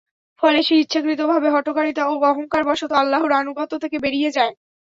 [0.41, 4.53] ফলে সে ইচ্ছাকৃতভাবে হঠকারিতা ও অহংকারবশত আল্লাহর আনুগত্য থেকে বেরিয়ে যায়।